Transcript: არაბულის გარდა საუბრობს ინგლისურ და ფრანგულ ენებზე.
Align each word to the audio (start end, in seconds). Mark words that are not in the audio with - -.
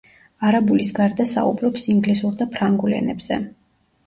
არაბულის 0.47 0.87
გარდა 0.99 1.27
საუბრობს 1.33 1.85
ინგლისურ 1.97 2.35
და 2.41 2.49
ფრანგულ 2.57 2.97
ენებზე. 3.03 3.41